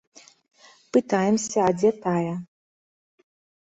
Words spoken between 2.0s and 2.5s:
тая.